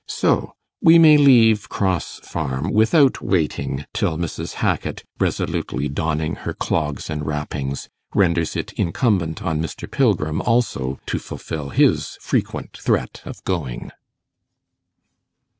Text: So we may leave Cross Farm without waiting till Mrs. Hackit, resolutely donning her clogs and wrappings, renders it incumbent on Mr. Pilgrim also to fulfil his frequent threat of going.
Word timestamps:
So 0.09 0.55
we 0.81 0.97
may 0.97 1.15
leave 1.15 1.69
Cross 1.69 2.21
Farm 2.23 2.73
without 2.73 3.21
waiting 3.21 3.85
till 3.93 4.17
Mrs. 4.17 4.55
Hackit, 4.55 5.03
resolutely 5.19 5.89
donning 5.89 6.37
her 6.37 6.55
clogs 6.55 7.07
and 7.07 7.23
wrappings, 7.23 7.87
renders 8.15 8.55
it 8.55 8.73
incumbent 8.73 9.43
on 9.43 9.61
Mr. 9.61 9.85
Pilgrim 9.87 10.41
also 10.41 10.99
to 11.05 11.19
fulfil 11.19 11.69
his 11.69 12.17
frequent 12.19 12.79
threat 12.81 13.21
of 13.25 13.43
going. 13.43 13.91